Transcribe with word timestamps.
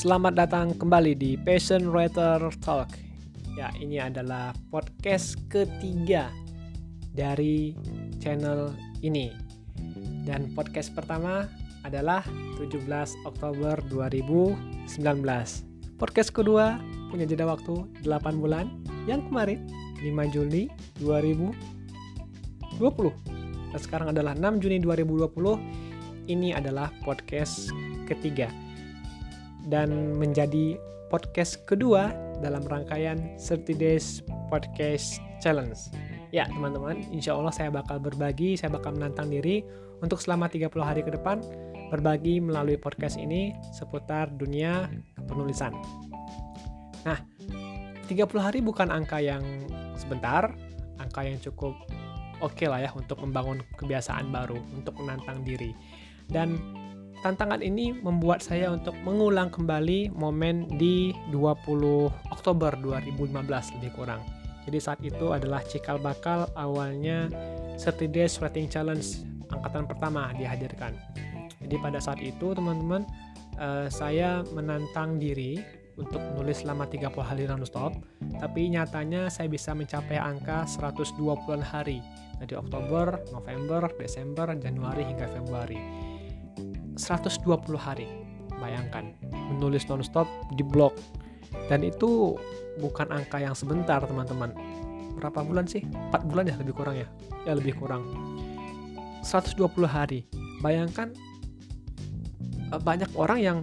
Selamat 0.00 0.32
datang 0.32 0.72
kembali 0.80 1.12
di 1.12 1.36
Passion 1.36 1.92
Writer 1.92 2.40
Talk. 2.64 2.88
Ya, 3.52 3.68
ini 3.76 4.00
adalah 4.00 4.56
podcast 4.72 5.36
ketiga 5.52 6.32
dari 7.12 7.76
channel 8.16 8.72
ini. 9.04 9.28
Dan 10.24 10.56
podcast 10.56 10.96
pertama 10.96 11.52
adalah 11.84 12.24
17 12.56 12.80
Oktober 13.28 13.76
2019. 13.92 14.88
Podcast 16.00 16.32
kedua 16.32 16.80
punya 17.12 17.28
jeda 17.28 17.44
waktu 17.44 17.84
8 18.00 18.40
bulan 18.40 18.72
yang 19.04 19.20
kemarin 19.28 19.68
5 20.00 20.32
Juli 20.32 20.72
2020. 21.04 21.52
Dan 23.68 23.80
sekarang 23.84 24.16
adalah 24.16 24.32
6 24.32 24.64
Juni 24.64 24.80
2020. 24.80 25.60
Ini 26.24 26.56
adalah 26.56 26.88
podcast 27.04 27.68
ketiga 28.08 28.69
dan 29.68 30.16
menjadi 30.16 30.78
podcast 31.10 31.66
kedua 31.66 32.14
dalam 32.40 32.64
rangkaian 32.64 33.36
30 33.36 33.76
Days 33.76 34.24
Podcast 34.48 35.20
Challenge. 35.42 35.76
Ya 36.30 36.46
teman-teman, 36.46 37.02
insya 37.10 37.34
Allah 37.34 37.50
saya 37.50 37.68
bakal 37.74 37.98
berbagi, 37.98 38.54
saya 38.54 38.70
bakal 38.70 38.94
menantang 38.94 39.28
diri 39.28 39.66
untuk 40.00 40.22
selama 40.22 40.46
30 40.46 40.70
hari 40.80 41.02
ke 41.02 41.10
depan 41.10 41.42
berbagi 41.90 42.38
melalui 42.38 42.78
podcast 42.78 43.18
ini 43.18 43.50
seputar 43.74 44.30
dunia 44.30 44.86
penulisan. 45.26 45.74
Nah, 47.02 47.18
30 48.06 48.26
hari 48.38 48.62
bukan 48.62 48.94
angka 48.94 49.18
yang 49.18 49.42
sebentar, 49.98 50.54
angka 51.02 51.26
yang 51.26 51.42
cukup 51.42 51.74
oke 52.40 52.56
okay 52.56 52.70
lah 52.70 52.80
ya 52.86 52.90
untuk 52.94 53.18
membangun 53.20 53.66
kebiasaan 53.76 54.30
baru, 54.30 54.56
untuk 54.72 54.94
menantang 55.02 55.42
diri. 55.42 55.74
Dan 56.30 56.79
Tantangan 57.20 57.60
ini 57.60 57.92
membuat 57.92 58.40
saya 58.40 58.72
untuk 58.72 58.96
mengulang 59.04 59.52
kembali 59.52 60.08
momen 60.16 60.64
di 60.80 61.12
20 61.28 62.08
Oktober 62.32 62.72
2015 62.80 63.76
lebih 63.76 63.92
kurang. 63.92 64.24
Jadi 64.64 64.78
saat 64.80 65.00
itu 65.04 65.36
adalah 65.36 65.60
cikal 65.60 66.00
bakal 66.00 66.48
awalnya 66.56 67.28
30 67.76 68.08
Days 68.08 68.40
Writing 68.40 68.72
Challenge 68.72 69.04
angkatan 69.52 69.84
pertama 69.84 70.32
dihadirkan. 70.32 70.96
Jadi 71.60 71.76
pada 71.76 72.00
saat 72.00 72.24
itu 72.24 72.56
teman-teman 72.56 73.04
uh, 73.60 73.84
saya 73.92 74.40
menantang 74.56 75.20
diri 75.20 75.60
untuk 76.00 76.24
menulis 76.32 76.64
selama 76.64 76.88
30 76.88 77.12
hari 77.20 77.44
non-stop, 77.44 78.00
tapi 78.40 78.72
nyatanya 78.72 79.28
saya 79.28 79.52
bisa 79.52 79.76
mencapai 79.76 80.16
angka 80.16 80.64
120 80.64 81.20
hari 81.60 82.00
dari 82.40 82.56
Oktober, 82.56 83.20
November, 83.28 83.92
Desember, 84.00 84.48
Januari 84.56 85.04
hingga 85.04 85.28
Februari 85.28 86.09
120 87.00 87.80
hari. 87.80 88.04
Bayangkan, 88.60 89.16
menulis 89.32 89.88
nonstop 89.88 90.28
di 90.52 90.60
blog. 90.60 90.92
Dan 91.72 91.80
itu 91.80 92.36
bukan 92.78 93.08
angka 93.08 93.40
yang 93.40 93.56
sebentar, 93.56 94.04
teman-teman. 94.04 94.52
Berapa 95.16 95.40
bulan 95.40 95.64
sih? 95.64 95.82
4 96.12 96.28
bulan 96.28 96.44
ya 96.46 96.56
lebih 96.60 96.76
kurang 96.76 97.00
ya? 97.00 97.08
Ya 97.48 97.56
lebih 97.56 97.80
kurang. 97.80 98.04
120 99.24 99.88
hari. 99.88 100.28
Bayangkan 100.60 101.16
eh, 102.68 102.80
banyak 102.80 103.10
orang 103.16 103.38
yang 103.40 103.58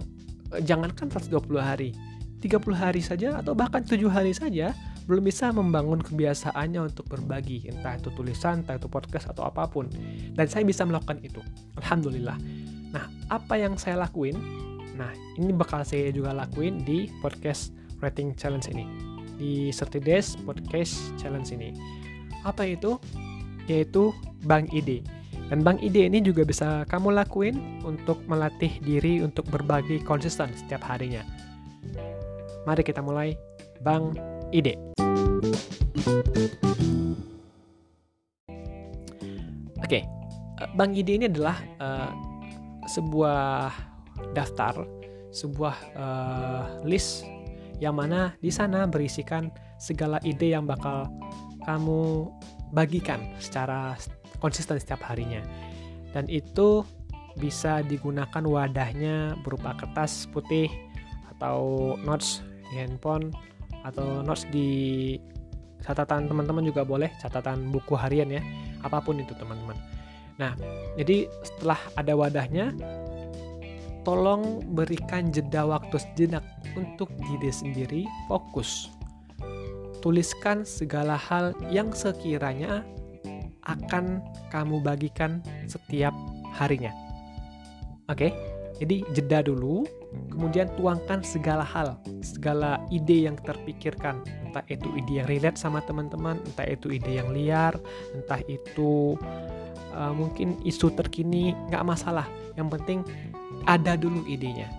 eh, 0.54 0.62
jangankan 0.66 1.06
120 1.06 1.62
hari, 1.62 1.94
30 2.42 2.58
hari 2.74 3.00
saja 3.02 3.38
atau 3.38 3.54
bahkan 3.54 3.82
7 3.82 3.98
hari 4.10 4.34
saja 4.34 4.74
belum 5.08 5.24
bisa 5.24 5.48
membangun 5.56 6.04
kebiasaannya 6.04 6.92
untuk 6.92 7.08
berbagi, 7.08 7.64
entah 7.72 7.96
itu 7.96 8.12
tulisan, 8.12 8.60
entah 8.60 8.76
itu 8.76 8.92
podcast 8.92 9.32
atau 9.32 9.48
apa 9.48 9.64
pun. 9.64 9.88
Dan 10.36 10.46
saya 10.52 10.68
bisa 10.68 10.84
melakukan 10.84 11.24
itu. 11.24 11.40
Alhamdulillah. 11.80 12.36
Nah, 12.92 13.04
apa 13.28 13.60
yang 13.60 13.76
saya 13.76 14.00
lakuin? 14.00 14.36
Nah, 14.96 15.12
ini 15.36 15.52
bakal 15.52 15.84
saya 15.84 16.08
juga 16.08 16.32
lakuin 16.32 16.80
di 16.82 17.12
podcast 17.20 17.76
Writing 18.00 18.32
Challenge 18.34 18.64
ini. 18.72 18.84
Di 19.38 19.52
30 19.70 20.02
Days 20.02 20.34
Podcast 20.42 21.14
Challenge 21.20 21.46
ini. 21.54 21.70
Apa 22.42 22.66
itu? 22.66 22.96
Yaitu 23.68 24.10
Bank 24.48 24.72
Ide. 24.72 25.04
Dan 25.52 25.60
Bank 25.64 25.84
Ide 25.84 26.08
ini 26.08 26.24
juga 26.24 26.42
bisa 26.48 26.88
kamu 26.88 27.12
lakuin 27.14 27.84
untuk 27.84 28.24
melatih 28.24 28.72
diri 28.80 29.20
untuk 29.20 29.46
berbagi 29.52 30.00
konsisten 30.02 30.50
setiap 30.56 30.82
harinya. 30.88 31.22
Mari 32.64 32.82
kita 32.82 33.04
mulai 33.04 33.36
Bank 33.84 34.16
Ide. 34.50 34.74
Oke, 39.78 40.02
okay. 40.02 40.02
Bank 40.74 40.92
Ide 40.96 41.12
ini 41.16 41.24
adalah 41.30 41.56
uh, 41.80 42.27
sebuah 42.88 43.70
daftar, 44.34 44.82
sebuah 45.30 45.76
uh, 45.94 46.64
list 46.88 47.28
yang 47.78 47.94
mana 47.94 48.34
di 48.42 48.50
sana 48.50 48.88
berisikan 48.90 49.52
segala 49.78 50.18
ide 50.26 50.50
yang 50.56 50.66
bakal 50.66 51.06
kamu 51.62 52.26
bagikan 52.74 53.22
secara 53.38 53.94
konsisten 54.42 54.80
setiap 54.80 55.04
harinya. 55.06 55.44
Dan 56.10 56.26
itu 56.26 56.82
bisa 57.38 57.86
digunakan 57.86 58.42
wadahnya 58.42 59.38
berupa 59.46 59.76
kertas 59.78 60.26
putih 60.34 60.66
atau 61.36 61.94
notes 62.02 62.42
di 62.72 62.82
handphone 62.82 63.30
atau 63.86 64.26
notes 64.26 64.42
di 64.50 65.14
catatan 65.86 66.26
teman-teman 66.26 66.66
juga 66.66 66.82
boleh, 66.82 67.14
catatan 67.22 67.70
buku 67.70 67.94
harian 67.94 68.26
ya, 68.26 68.42
apa 68.82 68.98
pun 68.98 69.22
itu 69.22 69.30
teman-teman. 69.38 69.78
Nah, 70.38 70.54
jadi 70.94 71.26
setelah 71.42 71.78
ada 71.98 72.14
wadahnya, 72.14 72.70
tolong 74.06 74.62
berikan 74.72 75.34
jeda 75.34 75.66
waktu 75.66 75.98
sejenak 75.98 76.46
untuk 76.78 77.10
diri 77.18 77.50
sendiri 77.50 78.02
fokus. 78.30 78.88
Tuliskan 79.98 80.62
segala 80.62 81.18
hal 81.18 81.52
yang 81.74 81.90
sekiranya 81.90 82.86
akan 83.66 84.22
kamu 84.48 84.80
bagikan 84.80 85.42
setiap 85.66 86.14
harinya. 86.54 86.94
Oke, 88.08 88.32
jadi 88.78 89.02
jeda 89.12 89.42
dulu, 89.42 89.84
kemudian 90.30 90.70
tuangkan 90.78 91.20
segala 91.26 91.66
hal, 91.66 91.98
segala 92.22 92.78
ide 92.94 93.26
yang 93.26 93.36
terpikirkan, 93.42 94.22
entah 94.46 94.64
itu 94.70 94.86
ide 94.96 95.20
yang 95.20 95.28
relate 95.28 95.58
sama 95.58 95.82
teman-teman, 95.84 96.38
entah 96.46 96.64
itu 96.64 96.94
ide 96.94 97.18
yang 97.18 97.34
liar, 97.34 97.74
entah 98.14 98.40
itu 98.46 99.18
uh, 99.98 100.14
mungkin 100.14 100.54
isu 100.62 100.94
terkini 100.94 101.58
nggak 101.66 101.82
masalah. 101.82 102.30
Yang 102.54 102.68
penting 102.78 102.98
ada 103.66 103.98
dulu 103.98 104.22
idenya. 104.30 104.70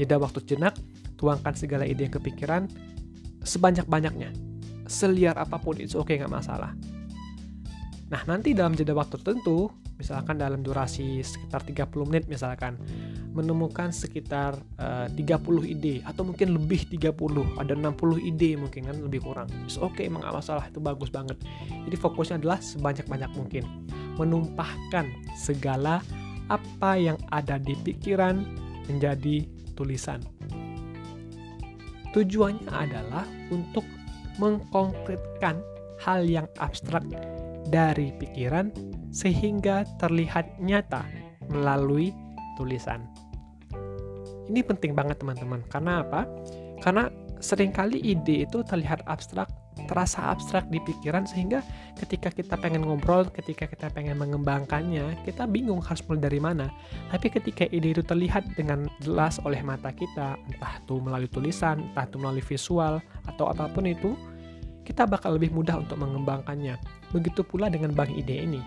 Jeda 0.00 0.16
waktu 0.16 0.40
jenak 0.48 0.74
tuangkan 1.20 1.52
segala 1.54 1.84
ide 1.84 2.08
yang 2.08 2.14
kepikiran 2.16 2.66
sebanyak-banyaknya. 3.44 4.32
Seliar 4.88 5.36
apa 5.36 5.60
pun 5.60 5.76
itu 5.76 6.00
oke 6.00 6.08
okay, 6.08 6.20
nggak 6.20 6.32
masalah 6.32 6.72
nah 8.12 8.20
nanti 8.28 8.52
dalam 8.52 8.76
jeda 8.76 8.92
waktu 8.92 9.16
tertentu 9.16 9.72
misalkan 9.94 10.36
dalam 10.36 10.60
durasi 10.60 11.22
sekitar 11.22 11.62
30 11.62 12.08
menit 12.10 12.24
misalkan 12.26 12.76
menemukan 13.34 13.90
sekitar 13.90 14.54
eh, 14.78 15.06
uh, 15.06 15.38
30 15.38 15.74
ide 15.74 15.94
atau 16.06 16.22
mungkin 16.22 16.54
lebih 16.54 16.86
30 16.86 17.14
ada 17.58 17.72
60 17.74 18.30
ide 18.30 18.54
mungkin 18.54 18.86
kan 18.86 18.96
lebih 19.02 19.26
kurang. 19.26 19.50
Oke 19.82 20.02
okay, 20.02 20.04
emang 20.06 20.22
gak 20.22 20.38
masalah 20.38 20.64
itu 20.70 20.78
bagus 20.78 21.10
banget. 21.10 21.38
Jadi 21.66 21.96
fokusnya 21.98 22.38
adalah 22.42 22.62
sebanyak-banyak 22.62 23.30
mungkin. 23.34 23.64
Menumpahkan 24.14 25.10
segala 25.34 25.98
apa 26.46 26.94
yang 26.94 27.18
ada 27.34 27.58
di 27.58 27.74
pikiran 27.74 28.38
menjadi 28.86 29.42
tulisan. 29.74 30.22
Tujuannya 32.14 32.70
adalah 32.70 33.26
untuk 33.50 33.82
mengkonkretkan 34.38 35.58
hal 35.98 36.22
yang 36.22 36.46
abstrak 36.62 37.02
dari 37.68 38.12
pikiran 38.16 38.70
sehingga 39.14 39.86
terlihat 40.02 40.58
nyata 40.60 41.06
melalui 41.48 42.10
tulisan. 42.58 43.04
Ini 44.50 44.60
penting 44.60 44.92
banget 44.92 45.20
teman-teman. 45.20 45.64
Karena 45.72 46.04
apa? 46.04 46.28
Karena 46.84 47.08
sering 47.40 47.72
kali 47.72 48.00
ide 48.00 48.44
itu 48.44 48.60
terlihat 48.64 49.04
abstrak, 49.08 49.48
terasa 49.88 50.32
abstrak 50.32 50.68
di 50.68 50.80
pikiran 50.84 51.28
sehingga 51.28 51.60
ketika 52.00 52.32
kita 52.32 52.56
pengen 52.56 52.84
ngobrol, 52.84 53.28
ketika 53.28 53.68
kita 53.68 53.88
pengen 53.92 54.16
mengembangkannya, 54.20 55.24
kita 55.24 55.48
bingung 55.48 55.80
harus 55.80 56.04
mulai 56.08 56.28
dari 56.28 56.40
mana. 56.40 56.68
Tapi 57.12 57.32
ketika 57.32 57.64
ide 57.68 57.96
itu 57.96 58.02
terlihat 58.04 58.44
dengan 58.56 58.88
jelas 59.00 59.40
oleh 59.44 59.60
mata 59.64 59.92
kita, 59.92 60.36
entah 60.36 60.74
itu 60.80 60.96
melalui 61.00 61.28
tulisan, 61.28 61.92
entah 61.92 62.04
itu 62.04 62.16
melalui 62.20 62.44
visual 62.44 63.00
atau 63.28 63.48
apa 63.48 63.68
pun 63.72 63.88
itu, 63.88 64.12
kita 64.84 65.08
bakal 65.08 65.40
lebih 65.40 65.50
mudah 65.50 65.80
untuk 65.80 65.96
mengembangkannya. 65.98 66.76
Begitu 67.10 67.40
pula 67.42 67.72
dengan 67.72 67.96
bank 67.96 68.12
ide 68.12 68.44
ini 68.44 68.60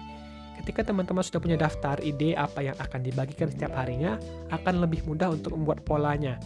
Ketika 0.57 0.81
teman-teman 0.89 1.21
sudah 1.21 1.37
punya 1.37 1.57
daftar 1.57 2.01
ide 2.01 2.33
apa 2.33 2.65
yang 2.65 2.73
akan 2.81 3.05
dibagikan 3.05 3.53
setiap 3.53 3.77
harinya, 3.77 4.17
akan 4.49 4.81
lebih 4.81 5.05
mudah 5.05 5.29
untuk 5.29 5.53
membuat 5.53 5.85
polanya. 5.85 6.41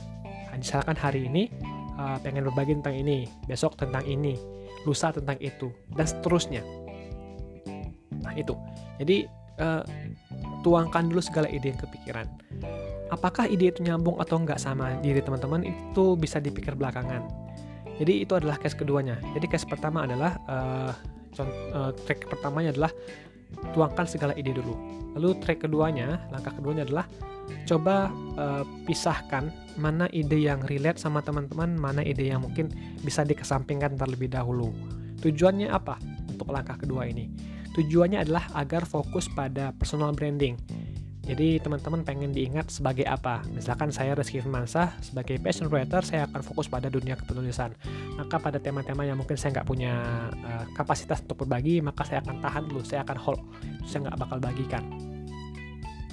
Nah, 0.52 0.60
misalkan 0.60 1.00
hari 1.00 1.32
ini 1.32 1.48
uh, 1.96 2.20
pengen 2.20 2.44
berbagi 2.52 2.76
tentang 2.84 3.00
ini, 3.00 3.24
besok 3.48 3.80
tentang 3.80 4.04
ini, 4.04 4.36
lusa 4.84 5.16
tentang 5.16 5.40
itu, 5.40 5.72
dan 5.96 6.04
seterusnya. 6.04 6.60
Nah 8.20 8.36
itu. 8.36 8.52
Jadi 9.00 9.26
uh, 9.64 9.82
tuangkan 10.60 11.08
dulu 11.08 11.24
segala 11.24 11.48
ide 11.48 11.72
yang 11.72 11.80
kepikiran. 11.80 12.28
Apakah 13.16 13.48
ide 13.48 13.72
itu 13.72 13.80
nyambung 13.80 14.20
atau 14.20 14.44
enggak 14.44 14.60
sama 14.60 14.92
diri 15.00 15.24
teman-teman 15.24 15.64
itu 15.64 16.20
bisa 16.20 16.44
dipikir 16.44 16.76
belakangan. 16.76 17.24
Jadi 18.02 18.26
itu 18.26 18.34
adalah 18.34 18.58
case 18.58 18.74
keduanya. 18.74 19.22
Jadi 19.38 19.46
case 19.46 19.70
pertama 19.70 20.10
adalah 20.10 20.42
uh, 20.50 20.94
uh, 21.38 21.94
track 22.02 22.26
pertamanya 22.26 22.74
adalah 22.74 22.90
tuangkan 23.78 24.10
segala 24.10 24.34
ide 24.34 24.58
dulu. 24.58 24.74
Lalu 25.14 25.38
track 25.44 25.70
keduanya, 25.70 26.18
langkah 26.34 26.56
keduanya 26.58 26.82
adalah 26.90 27.06
coba 27.70 28.10
uh, 28.42 28.64
pisahkan 28.90 29.54
mana 29.78 30.10
ide 30.10 30.40
yang 30.42 30.66
relate 30.66 30.98
sama 30.98 31.22
teman-teman, 31.22 31.78
mana 31.78 32.02
ide 32.02 32.26
yang 32.32 32.42
mungkin 32.42 32.74
bisa 33.06 33.22
dikesampingkan 33.22 34.02
terlebih 34.02 34.34
dahulu. 34.34 34.74
Tujuannya 35.22 35.70
apa 35.70 36.02
untuk 36.26 36.50
langkah 36.50 36.82
kedua 36.82 37.06
ini? 37.06 37.30
Tujuannya 37.78 38.26
adalah 38.26 38.50
agar 38.58 38.84
fokus 38.84 39.30
pada 39.32 39.72
personal 39.78 40.12
branding. 40.12 40.58
Jadi 41.32 41.64
teman-teman 41.64 42.04
pengen 42.04 42.36
diingat 42.36 42.68
sebagai 42.68 43.08
apa? 43.08 43.40
Misalkan 43.56 43.88
saya 43.96 44.12
Rizky 44.20 44.44
Firmansyah 44.44 45.00
sebagai 45.00 45.40
passion 45.40 45.72
writer, 45.72 46.04
saya 46.04 46.28
akan 46.28 46.44
fokus 46.44 46.68
pada 46.68 46.92
dunia 46.92 47.16
kepenulisan. 47.16 47.72
Maka 48.20 48.36
pada 48.36 48.60
tema-tema 48.60 49.08
yang 49.08 49.16
mungkin 49.16 49.40
saya 49.40 49.56
nggak 49.56 49.68
punya 49.72 49.96
uh, 50.28 50.68
kapasitas 50.76 51.24
untuk 51.24 51.48
berbagi, 51.48 51.80
maka 51.80 52.04
saya 52.04 52.20
akan 52.20 52.44
tahan 52.44 52.64
dulu, 52.68 52.84
saya 52.84 53.08
akan 53.08 53.16
hold, 53.16 53.40
saya 53.88 54.12
nggak 54.12 54.20
bakal 54.20 54.38
bagikan. 54.44 54.84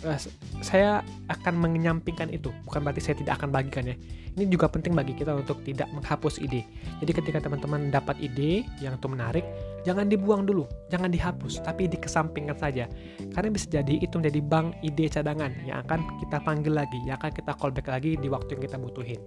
Uh, 0.07 0.15
saya 0.63 1.03
akan 1.27 1.59
menyampingkan 1.59 2.31
itu, 2.31 2.55
bukan 2.63 2.87
berarti 2.87 3.03
saya 3.03 3.19
tidak 3.19 3.43
akan 3.43 3.51
bagikan 3.51 3.83
ya. 3.83 3.99
Ini 4.39 4.47
juga 4.47 4.71
penting 4.71 4.95
bagi 4.95 5.11
kita 5.19 5.35
untuk 5.35 5.59
tidak 5.67 5.91
menghapus 5.91 6.39
ide. 6.39 6.63
Jadi 7.03 7.11
ketika 7.11 7.43
teman-teman 7.43 7.91
dapat 7.91 8.15
ide 8.23 8.63
yang 8.79 8.95
itu 8.95 9.11
menarik, 9.11 9.43
jangan 9.83 10.07
dibuang 10.07 10.47
dulu, 10.47 10.71
jangan 10.95 11.11
dihapus, 11.11 11.67
tapi 11.67 11.91
dikesampingkan 11.91 12.55
saja. 12.55 12.87
Karena 13.35 13.51
bisa 13.51 13.67
jadi 13.67 13.99
itu 13.99 14.15
menjadi 14.15 14.39
bank 14.47 14.79
ide 14.87 15.11
cadangan 15.11 15.51
yang 15.67 15.83
akan 15.83 16.07
kita 16.23 16.39
panggil 16.47 16.79
lagi, 16.79 17.03
yang 17.03 17.19
akan 17.19 17.35
kita 17.35 17.51
callback 17.59 17.91
lagi 17.91 18.15
di 18.15 18.31
waktu 18.31 18.55
yang 18.55 18.63
kita 18.71 18.79
butuhin. 18.79 19.19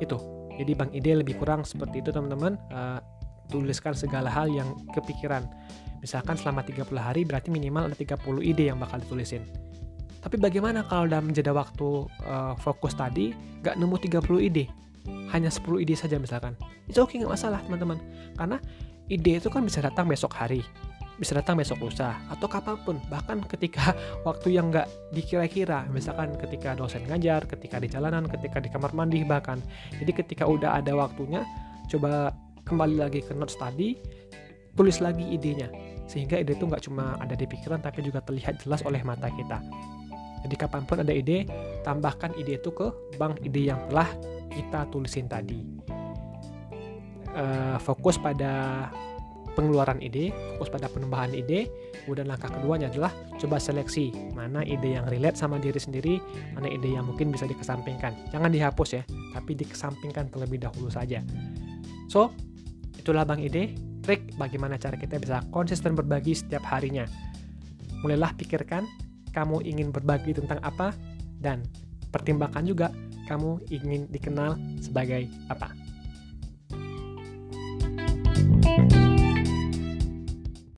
Itu. 0.00 0.16
Jadi 0.56 0.72
bank 0.72 0.90
ide 0.96 1.20
lebih 1.20 1.36
kurang 1.36 1.68
seperti 1.68 2.00
itu 2.00 2.08
teman-teman. 2.08 2.56
Uh, 2.72 3.04
tuliskan 3.48 3.96
segala 3.96 4.28
hal 4.28 4.48
yang 4.52 4.76
kepikiran. 4.94 5.44
Misalkan 5.98 6.38
selama 6.38 6.62
30 6.62 6.86
hari 6.94 7.26
berarti 7.26 7.50
minimal 7.50 7.90
ada 7.90 7.96
30 7.98 8.20
ide 8.44 8.70
yang 8.70 8.78
bakal 8.78 9.02
ditulisin. 9.02 9.42
Tapi 10.18 10.34
bagaimana 10.38 10.82
kalau 10.86 11.06
dalam 11.06 11.30
jeda 11.30 11.54
waktu 11.54 12.06
uh, 12.26 12.54
fokus 12.58 12.94
tadi 12.94 13.34
gak 13.62 13.78
nemu 13.78 13.96
30 13.98 14.48
ide? 14.48 14.64
Hanya 15.32 15.50
10 15.50 15.82
ide 15.82 15.94
saja 15.94 16.18
misalkan. 16.18 16.54
Itu 16.86 17.02
oke 17.06 17.14
okay, 17.14 17.22
nggak 17.22 17.32
masalah 17.32 17.60
teman-teman. 17.64 17.98
Karena 18.34 18.58
ide 19.08 19.40
itu 19.40 19.48
kan 19.48 19.64
bisa 19.64 19.80
datang 19.80 20.04
besok 20.04 20.36
hari, 20.36 20.60
bisa 21.16 21.32
datang 21.32 21.56
besok 21.56 21.80
lusa, 21.80 22.14
atau 22.28 22.46
kapan 22.46 22.76
pun, 22.84 22.96
bahkan 23.08 23.40
ketika 23.40 23.96
waktu 24.28 24.54
yang 24.54 24.68
nggak 24.68 24.86
dikira-kira, 25.16 25.88
misalkan 25.90 26.36
ketika 26.36 26.76
dosen 26.76 27.08
ngajar, 27.08 27.48
ketika 27.48 27.80
di 27.80 27.88
jalanan, 27.88 28.28
ketika 28.28 28.60
di 28.60 28.68
kamar 28.68 28.92
mandi 28.92 29.24
bahkan. 29.24 29.58
Jadi 29.96 30.12
ketika 30.12 30.44
udah 30.44 30.76
ada 30.76 30.92
waktunya, 30.92 31.42
coba 31.88 32.36
kembali 32.68 33.00
lagi 33.00 33.24
ke 33.24 33.32
notes 33.32 33.56
tadi, 33.56 33.96
tulis 34.76 35.00
lagi 35.00 35.24
idenya, 35.24 35.72
sehingga 36.06 36.38
ide 36.38 36.54
itu 36.54 36.68
nggak 36.68 36.84
cuma 36.84 37.16
ada 37.18 37.32
di 37.32 37.48
pikiran, 37.48 37.80
tapi 37.80 38.04
juga 38.04 38.20
terlihat 38.22 38.62
jelas 38.62 38.84
oleh 38.84 39.00
mata 39.02 39.32
kita. 39.32 39.58
Jadi 40.46 40.54
kapan 40.54 40.86
pun 40.86 41.02
ada 41.02 41.10
ide, 41.10 41.48
tambahkan 41.82 42.36
ide 42.38 42.60
itu 42.60 42.70
ke 42.70 42.92
bank 43.18 43.42
ide 43.42 43.74
yang 43.74 43.80
telah 43.90 44.06
kita 44.54 44.86
tulisin 44.92 45.26
tadi 45.26 45.88
uh, 47.38 47.76
fokus 47.82 48.18
pada 48.18 48.86
pengeluaran 49.54 49.98
ide, 49.98 50.30
fokus 50.54 50.70
pada 50.70 50.86
penambahan 50.86 51.34
ide. 51.34 51.66
Kemudian 52.06 52.30
langkah 52.30 52.48
keduanya 52.48 52.88
adalah 52.88 53.12
coba 53.36 53.58
seleksi 53.58 54.14
mana 54.32 54.62
ide 54.64 54.96
yang 54.96 55.04
relate 55.10 55.36
sama 55.36 55.58
diri 55.58 55.76
sendiri, 55.76 56.22
mana 56.54 56.70
ide 56.70 56.94
yang 56.94 57.04
mungkin 57.04 57.34
bisa 57.34 57.44
dikesampingkan. 57.44 58.30
Jangan 58.30 58.50
dihapus 58.54 58.88
ya, 58.96 59.02
tapi 59.34 59.58
dikesampingkan 59.58 60.30
terlebih 60.30 60.62
dahulu 60.62 60.88
saja. 60.88 61.20
So, 62.08 62.32
itulah 63.08 63.24
Bang 63.24 63.40
Ide, 63.40 63.72
trik 64.04 64.36
bagaimana 64.36 64.76
cara 64.76 64.92
kita 64.92 65.16
bisa 65.16 65.40
konsisten 65.48 65.96
berbagi 65.96 66.36
setiap 66.36 66.60
harinya. 66.68 67.08
Mulailah 68.04 68.36
pikirkan 68.36 68.84
kamu 69.32 69.64
ingin 69.64 69.88
berbagi 69.88 70.36
tentang 70.36 70.60
apa 70.60 70.92
dan 71.40 71.64
pertimbangkan 72.12 72.68
juga 72.68 72.92
kamu 73.24 73.64
ingin 73.72 74.12
dikenal 74.12 74.60
sebagai 74.84 75.24
apa. 75.48 75.72